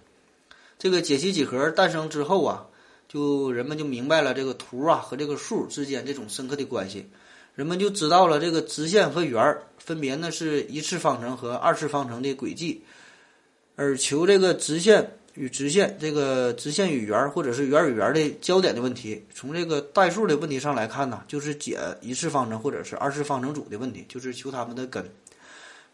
[0.79, 2.67] 这个解析几何诞生之后啊，
[3.09, 7.07] 就人们就明白了这个图啊和这个数之间这种深刻的关系，
[7.55, 12.83] 人们就知道了这个直线和圆儿分别呢是一次方程和二次方程的轨迹。
[13.81, 25.09] 而求这个直线与直线，这个直线与圆或者是圆与圆的交点的问题，从这个代数的问题上来看呢，就是解一次方程或者是二次方程组的问题，就是求它们的根。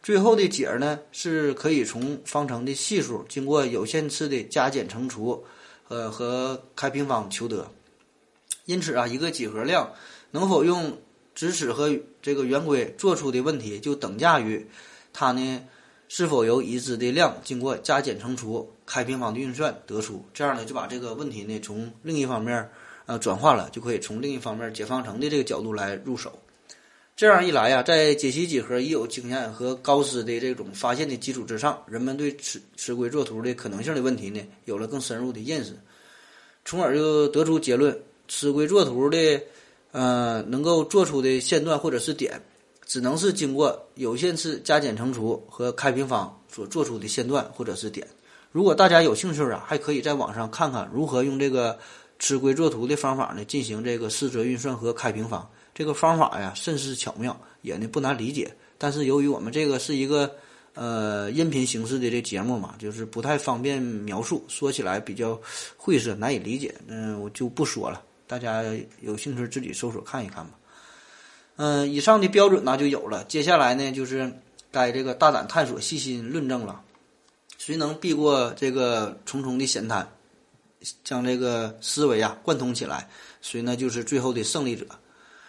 [0.02, 5.44] 最后的解呢，是可以从方程的系数经过有限次的加减乘除，
[5.88, 7.70] 呃和开平方求得。
[8.64, 9.92] 因此啊，一个几何量
[10.30, 10.96] 能否用
[11.34, 14.66] 直尺和这个圆规做出的问题，就等价于
[15.12, 15.64] 它呢。
[16.16, 20.24] 是否由已知的量经过加减乘除、开平方的运算得出？
[20.32, 22.70] 这样呢，就把这个问题呢从另一方面
[23.06, 26.38] 呃转化了，就可以从另一方面解方程的这个角度来入手。
[27.16, 35.76] 这样一来呀，在解析几何已有经验和高斯的这种发现的基础之上，人们对尺尺规作图的可能性的问题呢有了更深入的认识，
[36.64, 39.42] 从而就得出结论：尺规作图的
[39.90, 42.40] 呃能够做出的线段或者是点。
[42.86, 48.06] 只能是经过有限次加减乘除和开平方所做出的线段或者是点。
[48.52, 51.78] 如果大家有兴趣啊，还可以在网上看看如何用这个
[52.18, 55.48] 尺规作图的方法呢进行这个四则运算和开平方。
[55.74, 58.54] 这个方法呀甚是巧妙，也呢不难理解。
[58.78, 60.30] 但是由于我们这个是一个
[60.74, 65.40] 呃音频形式的这节目嘛，就是不太方便描述，说起来比较
[65.76, 68.00] 晦涩难以理解，嗯，我就不说了。
[68.28, 68.62] 大家
[69.00, 70.52] 有兴趣自己搜索看一看吧。
[71.56, 73.24] 嗯，以上的标准呢就有了。
[73.24, 74.32] 接下来呢，就是
[74.72, 76.82] 该这个大胆探索、细心论证了。
[77.58, 80.06] 谁能避过这个重重的险滩，
[81.04, 83.08] 将这个思维啊贯通起来，
[83.40, 84.84] 谁呢就是最后的胜利者。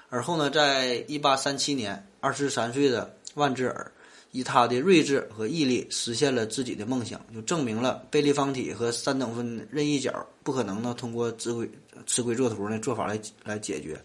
[0.10, 3.92] 而后呢，在一八三七年，二十三岁的万智尔
[4.32, 11.70] 以他的睿智和毅力实现了自己的梦想，就证明了贝立方体和三等分任意角不可能呢通过直规
[12.06, 14.00] 尺规作图的做法来来解决。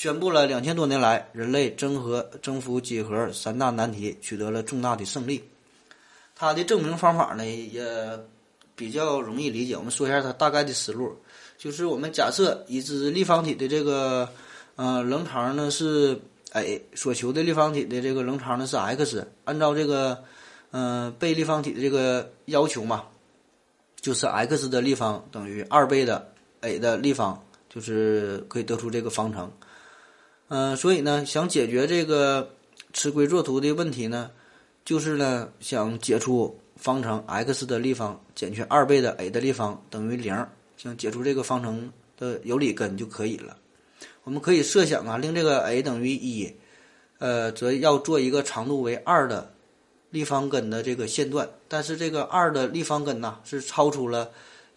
[0.00, 5.44] 宣布了两千多年来人类征和征服几何三大难题取得了重大的胜利。
[6.34, 7.84] 它的证明方法呢也
[8.74, 9.76] 比较容易理解。
[9.76, 11.14] 我们说一下它大概的思路，
[11.58, 14.26] 就是我们假设已知立方体的这个
[14.76, 16.18] 呃棱长呢是
[16.52, 20.24] a，所求的立方体的这个棱长呢是 x，按照这个
[20.70, 23.04] 嗯被立方体的这个要求嘛，
[24.00, 26.32] 就是 x 的立方等于二倍的
[26.62, 29.52] a 的立方，就是可以得出这个方程。
[30.52, 32.50] 嗯，所以呢，想解决这个
[32.92, 34.32] 吃规作图的问题呢，
[34.84, 40.34] 就是呢，想解出方程 x 的立方减去二倍的 a 的立方等于零，
[40.76, 43.56] 想解出这个方程的有理根就可以了。
[44.24, 46.52] 我们可以设想啊，令这个 a 等于一，
[47.20, 49.54] 呃，则要做一个长度为二的
[50.10, 54.28] 立方根的这个线段，但是这个二的立方根呐，是超出了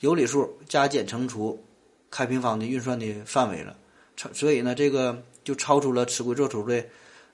[0.01, 1.59] 有理数加减乘除
[2.11, 3.75] 开平方的运算的范围了，
[4.33, 5.19] 所以呢，这个。
[5.43, 6.83] 就超出了尺规作图的，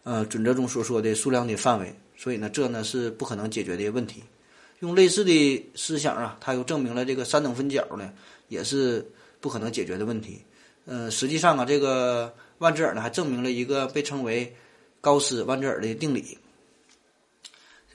[0.03, 4.23] 呃，准则中所说的数量的范围，所以呢，这呢是不可能解决的问题。
[4.79, 8.11] 用类似的思想啊，它又证明了这个三等分角呢
[8.47, 9.05] 也是
[9.41, 10.41] 不可能解决的问题。
[10.85, 14.55] 呃，实际上啊，这个万兹尔呢还证明了一个被称为
[15.01, 16.37] 高斯万兹尔的定理。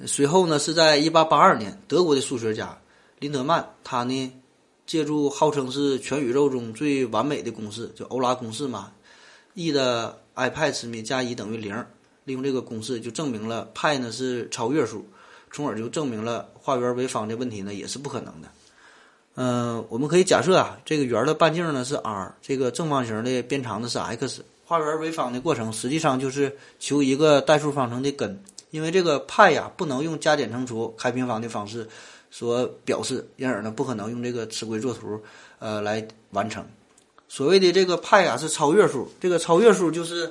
[0.06, 2.78] 随后呢，是在一八八二年，德国的数学家
[3.18, 4.32] 林德曼，他呢
[4.84, 8.92] 借助号称是全宇宙中最完美的公式，就欧拉公式嘛。
[9.54, 11.74] E 的 i 派次幂加一等于零，
[12.24, 15.06] 利用这个公式就证明了派呢是超越数，
[15.52, 18.48] 从而就证明了画圆为方的问题呢也是不可能的。
[19.36, 28.40] 嗯，我们可以假设啊，这个圆的半径呢是 r，这个正方形的边长呢是 x，画圆为方的过程实际上就是求一个代数方程的根，
[28.70, 31.86] 因为这个派呀不能用加减乘除开平方的方式
[32.30, 35.20] 所表示，因而呢不可能用这个尺规作图
[35.58, 36.64] 呃来完成。
[37.34, 40.30] 所谓的这个派啊是超越数，这个超越数就是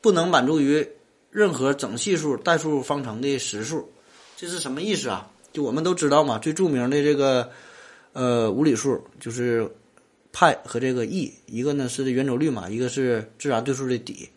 [0.00, 0.86] 不能满足于
[1.28, 3.90] 任何整系数代数方程的实数，
[4.36, 5.28] 这是什么意思啊？
[5.52, 7.50] 就我们都知道嘛，最著名的这个
[8.12, 9.68] 呃无理数就是
[10.32, 14.28] 派和这个 e，一个呢是圆周率嘛，一个是自然对数的底。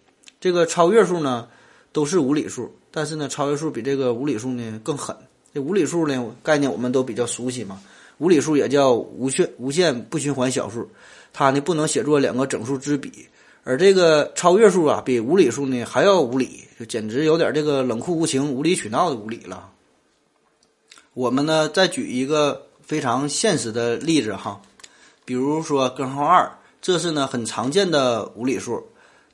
[0.41, 1.47] 这个超越数呢
[1.91, 5.15] 都是无理数，但是呢超越数比这个无理数呢更狠。
[5.53, 7.79] 这无理数呢概念我们都比较熟悉嘛，
[8.17, 10.89] 无理数也叫无限无限不循环小数。
[11.32, 13.28] 它呢不能写作两个整数之比，
[13.63, 19.71] 而这个超越数啊，比无理数呢还要无理，就简直有点这个冷酷无情、无理取闹的无理了。
[21.15, 24.62] 我们呢再举一个非常现实的例子哈，
[25.26, 28.84] 比如说根号二，这是呢很常见的无理数，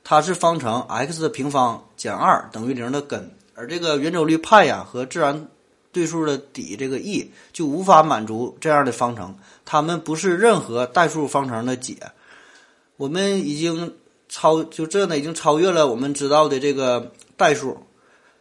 [0.02, 5.48] 它是方程 x 的平方减二等于零的根，而这个圆周率派呀和自然
[5.92, 9.36] 对数的底这个 e 就无法满足这样的方程。
[9.64, 11.96] 它们不是任何代数方程的解，
[12.96, 13.94] 我们已经
[14.28, 17.76] 超就这呢已经超越了我们知道的这个代数，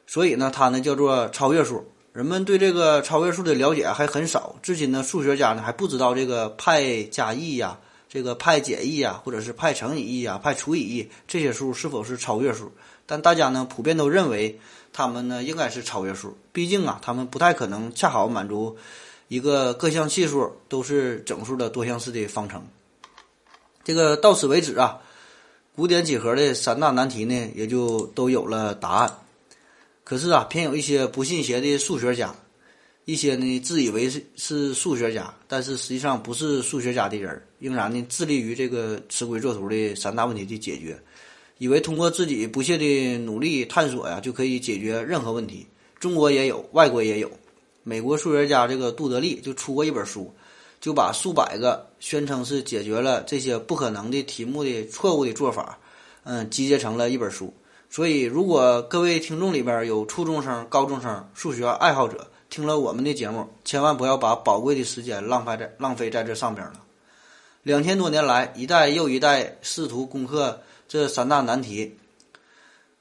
[0.06, 1.86] 所以呢它呢叫做超越数。
[2.12, 12.72] 人们对这个超越数的了解还很少，至今呢数学家呢还不知道这个派加 e 呀，这个派减 e 呀，或者是派乘以 e 呀，派除以 e 这些数是否是超越数？
[13.06, 14.60] 但大家呢普遍都认为
[14.92, 18.78] 他们呢应该是超越数，毕竟啊他们不太可能恰好满足。
[19.28, 22.66] 一个各项系数都是整数的多项式的方程，
[23.84, 25.00] 这个到此为止啊，
[25.76, 29.20] 古典几何的三大难题呢也就都有了答案。
[30.04, 32.34] 可是啊，偏有一些不信邪的数学家，
[33.06, 41.00] 一些呢自以为是是数学家，但是实际上不是数学家的人，仍然呢致力于这个吃规作图的三大问题的解决，
[41.60, 45.68] 以为通过自己不懈的努力探索呀，就可以解决任何问题。
[46.00, 47.30] 中国也有，外国也有。
[47.84, 50.34] 美国数学家这个杜德利就出过一本书，
[50.80, 55.78] 就把数百个宣称是解决了这些不可能的题目的错误的做法，
[56.24, 57.54] 嗯，集结成了一本书。
[57.90, 66.80] 所以，如果各位听众里边有初中生、高中生、数学爱好者，听了我们的节目，千万不要把宝贵的时间浪费在浪费在这上边了。
[67.64, 71.96] 两千多年来，一代又一代试图攻克这三大难题，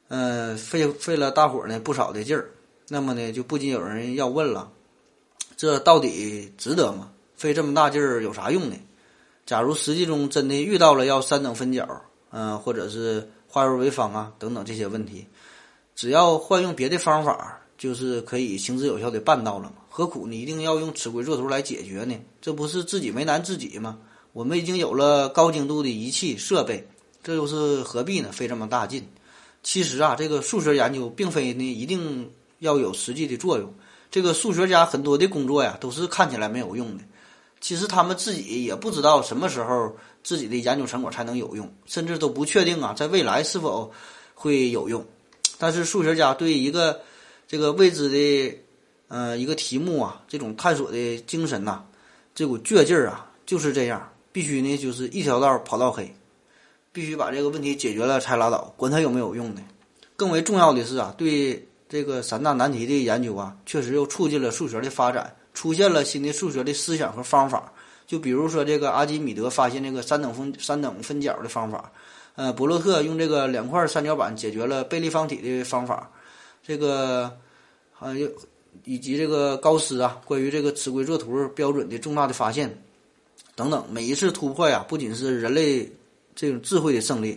[0.09, 2.51] 嗯，费费了大伙儿呢不少的劲儿。
[2.87, 4.71] 那么呢，就不禁有人要问了。
[5.57, 7.11] 这到底值得吗？
[7.35, 8.77] 费这么大劲儿有啥用呢？
[9.47, 11.89] 假如实际中真的遇到了要三等分角，
[12.31, 15.27] 嗯，或者是化圆为方啊等等这些问题，
[15.95, 19.77] 只要换用别的方法，就是可以行之有效的办到了吗？
[19.89, 22.15] 何苦你一定要用尺规作图来解决呢？
[22.43, 23.99] 这不是自己为难自己吗？
[24.35, 26.87] 我们已经有了高精度的仪器设备，
[27.29, 28.33] 这又是何必呢？
[28.33, 29.07] 费这么大劲？
[29.63, 33.71] 其实啊，这个数学研究并非呢一定要有实际的作用。
[34.11, 37.05] 这个数学家很多的工作呀，都是看起来没有用的。
[37.61, 43.93] 其实他们自己也不知道什么时候自己的研究成果才能有用，甚至都不确定啊，在未来是否
[44.35, 45.05] 会有用。
[45.59, 47.03] 但是数学家对一个
[47.47, 48.59] 这个未知的
[49.09, 51.83] 呃一个题目啊，这种探索的精神呐，
[52.35, 56.11] 这股倔劲儿啊，就是这样，必须呢就是一条道跑到黑，
[56.93, 59.63] 必须把这个问题解决了才拉倒，管它有没有用呢。
[60.17, 61.65] 更为重要的是啊，对。
[61.91, 67.73] 这个三大难题的研究啊，确实又促进了数学的发展，出现了新的数学的思想和方法。
[68.07, 71.91] 就比如说这个阿基米德发现这个三等分三等分角的方法，
[72.35, 76.11] 呃，伯洛特用这个两块三角板解决了贝立方体的方法，
[76.63, 77.35] 这个
[77.95, 78.29] 还有
[78.85, 82.83] 以及这个高斯啊关于这个尺规作图标准的重大的发现
[83.55, 85.91] 等等，每一次突破呀，不仅是人类
[86.39, 87.37] 这种智慧的胜利，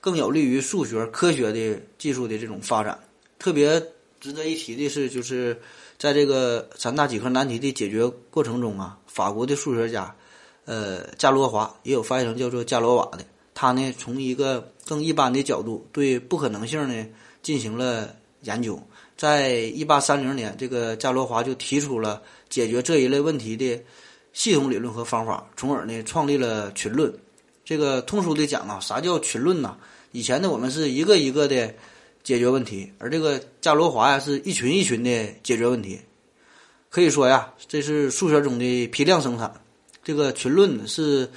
[0.00, 2.98] 更有利于数学科学的技术的这种发展。
[3.38, 3.78] 特别
[4.18, 5.60] 值得一提的是，就是
[5.98, 8.96] 在这个三大几何难题的解决过程中啊。
[9.06, 10.16] 法国的数学家，
[10.64, 13.18] 呃，伽罗华也有翻译成叫做伽罗瓦的。
[13.54, 17.06] 他呢，从一个更一般的角度对不可能性呢
[17.42, 18.82] 进行了研究。
[19.18, 23.78] 在一八三零年，这个伽罗华就提出了解决这一类问题的
[24.32, 27.12] 系统理论和方法，从而呢创立了群论。
[27.70, 29.76] 这个通俗的讲啊，啥叫群论呢？
[30.10, 31.72] 以前呢，我们是一个一个的
[32.24, 36.00] 解决问题，而这个伽罗华呀，是一群一群的解决问题。
[36.88, 39.54] 可以说呀，这是数学中的批量生产。
[40.02, 41.30] 这个群论是，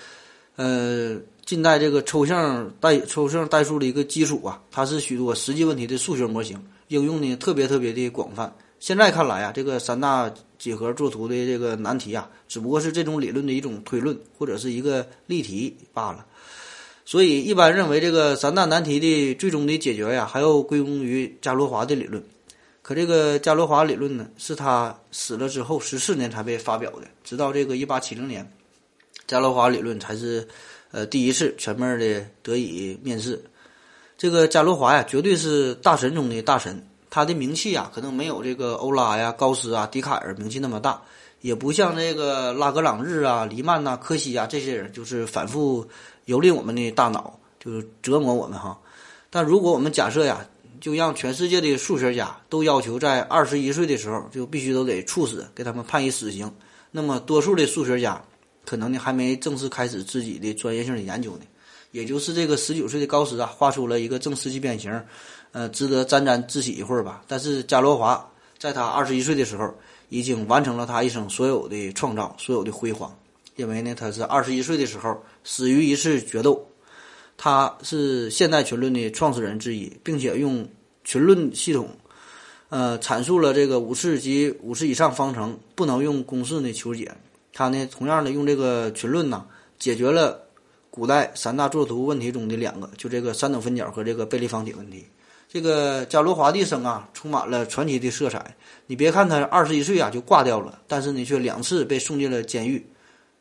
[0.56, 1.16] 呃，
[1.46, 4.60] 近代这个抽象代抽象代数的一个基础啊。
[4.72, 8.52] 它是许多实际问题的数学模型，应用呢特别特别的广泛。
[8.84, 10.30] 现在看来啊，这个三大
[10.60, 16.26] 几何作图的这个难题啊，只不过是这种理论的一种推论，或者是一个例题罢了。
[17.06, 22.22] 所以，一般认为这个三大难题的最终的解决呀，还要归功于伽罗华的理论。
[22.82, 27.08] 可这个伽罗华理论呢，是他死了之后十四年才被发表的。
[27.24, 28.52] 直到这个一八七零年，
[29.26, 30.46] 伽罗华理论才是
[30.92, 33.42] 呃第一次全面的得以面世。
[34.18, 36.86] 这个伽罗华呀，绝对是大神中的大神。
[37.14, 41.00] 他的名气啊，可能没有这个欧拉呀、高斯啊、笛卡尔名气那么大，
[41.42, 45.88] 也不像这个拉格朗日啊、黎曼呐、柯西啊这些人，就是反复
[46.26, 48.76] 蹂躏我们的大脑，就是折磨我们哈。
[49.30, 50.44] 但如果我们假设呀，
[50.82, 56.52] 就让全世界的数学家都要求在二十一岁的时候就必须都得处死，给他们判以死刑。
[56.90, 58.20] 那么多数的数学家
[58.66, 61.42] 可能呢还没正式开始自己的专业性的研究呢。
[61.92, 64.92] 也就是这个十九岁的高斯啊，画出了一个正四季变形，
[65.54, 67.24] 呃，值得沾沾自喜一会儿吧。
[67.28, 68.30] 但是伽罗华
[68.60, 69.74] 在他二十一岁的时候
[70.10, 73.16] 已经完成了他一生所有的创造，所有的辉煌。
[73.56, 76.68] 因为呢，他是二十一岁的时候死于一次决斗。
[77.36, 80.68] 他是现代群论的创始人之一，并且用
[81.04, 81.90] 群论系统，
[82.70, 87.12] 呃，阐述了这个五次及五次以上方程不能用公式呢求解。
[87.52, 89.46] 他呢，同样的用这个群论呢，
[89.78, 90.42] 解决了
[90.90, 95.06] 古代三大作图问题中的两个，就这个三等分角和这个贝立方体问题。
[95.54, 98.56] 这个伽罗华的一生啊，充满了传奇的色彩。
[98.88, 102.84] 你别看他二十一岁啊就挂掉了，但是呢，却两次被送进了监狱，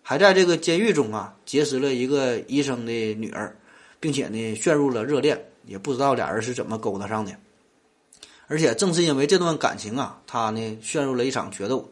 [0.02, 3.56] 还在这个监狱中啊结识了一个医生的女儿。
[3.98, 7.32] 并且呢，陷入了热恋，也不知道俩人是怎么勾搭上的。
[8.48, 11.88] 而且正是因为这段感情啊，他呢陷入了一场决斗。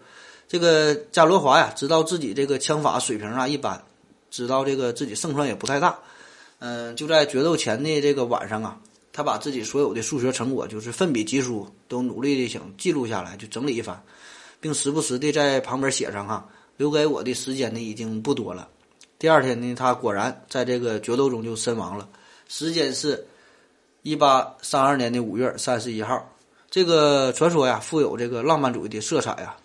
[0.49, 3.81] 这个伽罗华呀，知道自己这个枪法水平啊一般，
[4.29, 6.01] 知道这个自己胜算也不太大。
[6.59, 8.77] 嗯，就在决斗前的这个晚上啊，
[9.13, 14.01] 他把自己所有的数学成果，就是奋笔疾书，都努力的想记录下来，就整理一番，
[14.61, 18.69] 并时不时的在旁边写上哈，留给我的时间呢已经不多了。
[19.19, 22.09] 第二天呢，他果然在这个决斗中就身亡了。
[22.49, 23.27] 时间是，
[24.03, 26.27] 一八三二年的五月三十一号。
[26.71, 29.57] 这个传说呀，富有这个浪漫主义的色彩呀。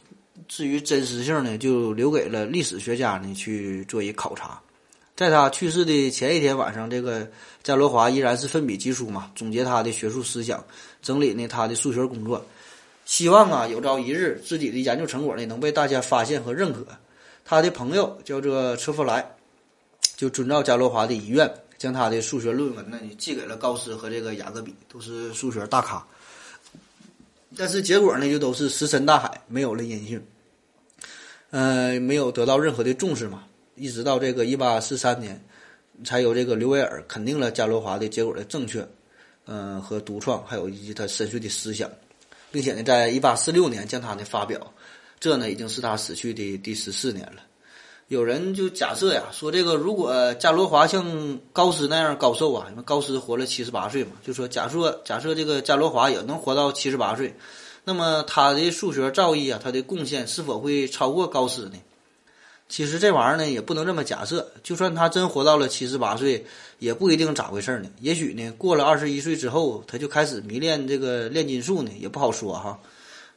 [0.48, 4.60] 至于真实性呢，就留给了历史学家呢去做一考察。
[5.16, 7.28] 在他去世的前一天晚上，这个
[7.64, 10.64] 伽罗华依然是奋笔疾书嘛，总结他的学术思想，
[11.02, 12.46] 整理呢他的数学工作，
[13.06, 16.86] 希望啊有朝一日自己的研究成果呢能被大家发现和认可。
[17.44, 19.32] 他的朋友叫做车夫莱。
[20.18, 26.08] 就遵照伽罗华的遗愿，将他的数学论文呢寄给了高斯和这个雅各比，都是数学大咖。
[27.58, 30.26] 但是结果呢，就都是石沉大海，没有了音讯。
[31.50, 33.44] 呃，没有得到任何的重视嘛。
[33.76, 35.40] 一直到这个一八四三年，
[36.04, 38.88] 才有这个刘维尔肯定了伽罗华的结果的正确，
[39.46, 41.90] 嗯，和独创，还有以及他深邃的思想，
[42.52, 44.74] 并且呢，在一八四六年将他呢发表。
[45.20, 47.42] 这呢，已经是他死去的第十四年了。
[48.08, 57.34] 有人就假设呀，说这个如果伽罗华像高斯那样高寿啊，因为高斯活了七十八岁嘛，就说假设假设这个伽罗华也能活到七十八岁，
[57.84, 61.78] 那么他的数学造诣啊，他的贡献是否会超过高斯呢？
[62.68, 66.44] 其实这玩意儿呢也不能这么假设，就算他真活到了七十八岁，
[66.80, 67.90] 也不一定咋回事呢。
[68.00, 72.80] 也许呢过了二十一岁之后，他就开始迷恋这个炼金术呢，也不好说哈。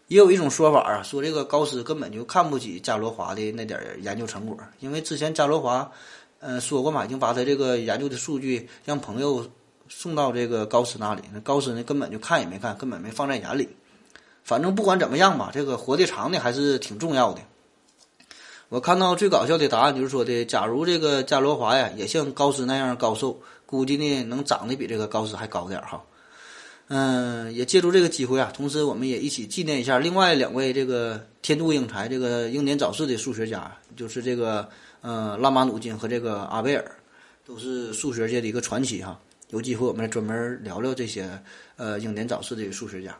[0.06, 5.92] 也有一种说法啊，说这个高斯根本就看不起伽罗华的那点研究成果，因为之前伽罗华，
[6.40, 9.46] 呃，说过嘛，已经把他这个研究的数据让朋友
[9.90, 13.68] 送到这个高斯那里，那高斯呢根本就看也没看，根本没放在眼里。
[14.42, 17.42] 反正不管怎么样吧，这个活得长的还是挺重要的。
[18.68, 26.04] 我看到最搞笑的答案就是说的，假如这个伽罗华呀也像高斯那样高瘦，估计呢能长得比这个高斯还高点儿哈。
[26.88, 34.68] 嗯，也借助这个机会啊，同时我们也一起纪念一下另外两位这个天妒英才、这个英年早逝的数学家，就是这个
[35.00, 36.84] 呃拉马努金和这个阿贝尔，
[37.46, 39.18] 都是数学界的一个传奇哈。
[39.48, 41.26] 有机会我们来专门聊聊这些
[41.76, 43.16] 呃英年早逝的数学家。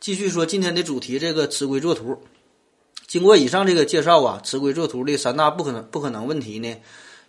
[0.00, 2.18] 继续说今天的主题，这个磁规作图。
[3.06, 6.74] 经过以上这个介绍啊，磁规作图的三大不可能不可能问题呢，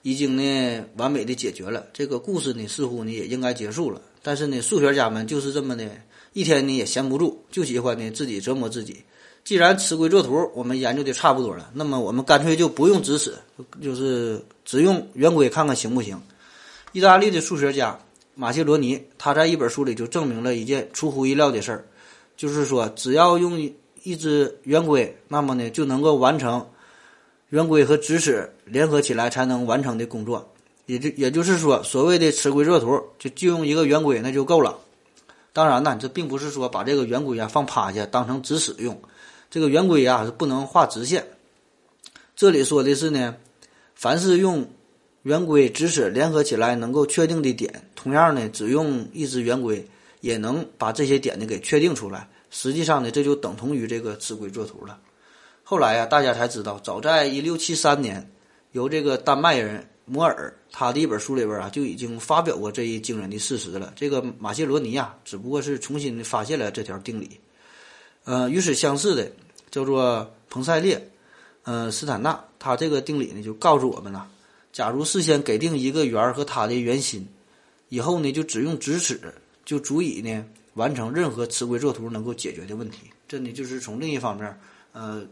[0.01, 1.86] 已经呢完美的解决了。
[1.93, 4.01] 这个故事呢似乎呢也应该结束了。
[4.23, 5.88] 但是呢，数学家们就是这么的，
[6.34, 9.03] 一天呢也闲不住，就喜欢呢自己折磨自己。
[9.43, 13.36] 既然磁规作图我们研究的差不多了，那么我们干脆就不用直尺，
[13.80, 16.19] 就是只用圆规看看行不行？
[16.91, 17.97] 意大利的数学家
[18.34, 21.86] 马切罗尼他在一本书里就证明了一件出乎意料的事儿，
[22.36, 23.71] 就是说只要用。
[24.08, 26.66] 一支圆规，那么呢就能够完成
[27.49, 30.53] 圆规和直尺联合起来才能完成的工作。
[30.86, 34.80] 也就也就是说，所谓的尺规作图，就就用一个圆规那就够了。
[35.51, 38.97] 当然呢，这并不是说把这个圆规啊放趴下当成直尺用，
[39.49, 41.26] 这个圆规啊是不能画直线。
[42.34, 43.36] 这里说的是呢，
[43.93, 44.66] 凡是用
[45.24, 49.86] 圆规、直尺联合起来能够确定的点，同样呢，只用一支圆规
[50.22, 52.30] 也能把这些点呢给确定出来。
[52.50, 55.00] 实际上呢，这就等同于这个磁规作图了。
[55.64, 58.32] 后来呀，大家才知道，早在一六七三年，
[58.72, 63.91] 由这个丹麦人摩尔他的一本书里边啊，就已经发表过这一惊人的事实了。
[63.95, 67.39] 这个马切罗尼呀，只不过是重新发现了这条定理。
[68.24, 69.30] 呃，与此相似的
[69.70, 71.10] 叫做彭塞列，
[71.64, 74.26] 呃，斯坦纳，他这个定理呢，就告诉我们呐，
[74.72, 77.28] 假如事先给定一个圆和它的圆心，
[77.89, 79.20] 以后呢，就只用直尺
[79.68, 80.43] 就足以呢。
[80.78, 84.59] 完成任何磁规作图能够解决的问题，这呢就是从另一方面，
[84.91, 85.26] 呃，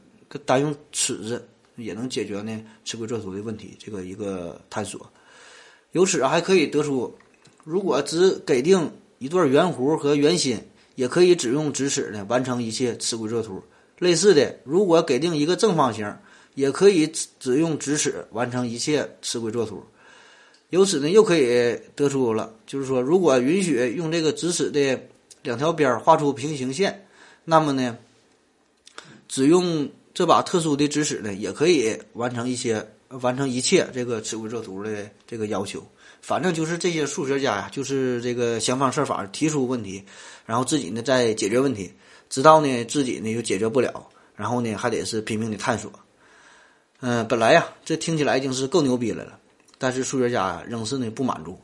[0.43, 5.07] 单用尺子也能解决呢磁规作图的问题，这个一个探索。
[5.91, 7.15] 由此还可以得出，
[7.63, 10.59] 如果只给定一段圆弧和圆心，
[10.95, 13.61] 也可以只用直尺呢完成一切磁规作图。
[13.99, 16.11] 类似的，如果给定一个正方形，
[16.55, 19.83] 也可以只只用直尺完成一切磁规作图。
[20.69, 24.99] 由此呢，又可以得出了，就是说，如果允许用这个直尺的。
[25.45, 27.05] 两条边画出平行线，
[27.43, 27.99] 那么呢，
[29.27, 35.85] 只用这把特殊的直尺呢，也可以完成一些完成一切这个尺规作图的这个要求。
[36.19, 40.03] 反正就是这些数学家呀，就是这个想方设法提出问题，
[40.47, 41.93] 然后自己呢再解决问题，
[42.27, 45.91] 直到呢自己呢又解决不了，然后呢还得是拼命的探索。
[47.01, 49.37] 嗯，本来呀这听起来已经是够牛逼了了，
[49.77, 51.57] 但是数学家仍是呢不满足。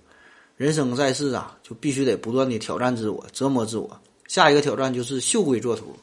[0.57, 3.99] 人生在世啊，就必须得不断的挑战自我，折磨自我。
[4.27, 5.95] 下一个挑战就是绣规作图，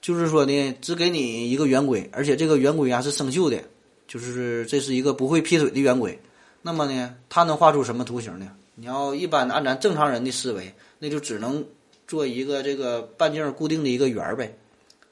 [0.00, 3.60] 就是说呢，只给你一个圆规，而且这个圆规啊是生锈的，
[4.06, 6.16] 就是这是一个不会劈腿的圆规。
[6.62, 8.50] 那么呢，它能画出什么图形呢？
[8.76, 11.64] 你要一般按咱正常人的思维，那就只能
[12.06, 14.56] 做一个这个半径固定的一个圆呗。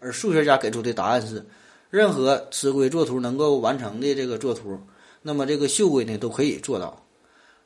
[0.01, 1.45] 而数学家给出的答案是，
[1.91, 4.79] 任何磁规作图能够完成的这个作图，
[5.29, 7.05] 那么这个绣规呢都可以做到。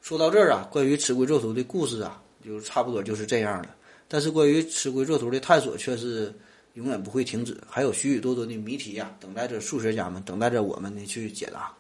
[0.01, 3.73] 说到这儿啊，关于尺规作图的故事啊，就差不多就是这样了。
[4.09, 6.35] 但是关于尺规作图的探索却是
[6.75, 11.73] 永远不会停止，还有许许多多的谜题呀，等待着数学家们，等待着我们呢去解答。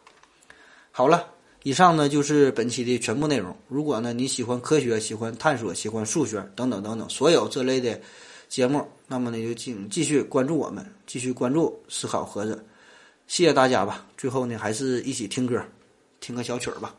[0.92, 1.26] 好了，
[1.64, 3.52] 以上呢就是本期的全部内容。
[3.66, 8.00] 如果呢你喜欢科学、喜欢探索、喜欢数学等等等等所有这类的
[8.48, 12.64] 节目，那么呢就请继续关注我们，继续关注思考盒子。
[13.26, 14.06] 谢谢大家吧。
[14.16, 15.64] 最后呢，还是一起听歌，
[16.20, 16.94] 听个小曲儿吧。